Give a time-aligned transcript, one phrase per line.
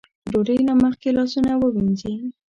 [0.31, 2.29] ډوډۍ نه مخکې لاسونه ووينځئ ـ